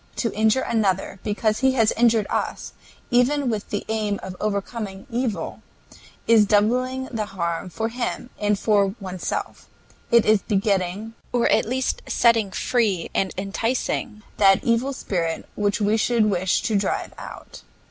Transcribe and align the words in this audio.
To 0.15 0.33
injure 0.33 0.61
another 0.63 1.19
because 1.23 1.59
he 1.59 1.73
has 1.73 1.91
injured 1.91 2.25
us, 2.27 2.73
even 3.11 3.51
with 3.51 3.69
the 3.69 3.85
aim 3.87 4.19
of 4.23 4.35
overcoming 4.39 5.05
evil, 5.11 5.61
is 6.25 6.47
doubling 6.47 7.05
the 7.11 7.27
harm 7.27 7.69
for 7.69 7.89
him 7.89 8.31
and 8.39 8.57
for 8.57 8.95
oneself; 8.99 9.67
it 10.09 10.25
is 10.25 10.41
begetting, 10.41 11.13
or 11.31 11.47
at 11.49 11.65
least 11.65 12.01
setting 12.07 12.49
free 12.49 13.11
and 13.13 13.31
inciting, 13.37 14.23
that 14.37 14.63
evil 14.63 14.91
spirit 14.91 15.47
which 15.53 15.79
we 15.79 15.97
should 15.97 16.25
wish 16.25 16.63
to 16.63 16.75
drive 16.75 17.13
out. 17.19 17.61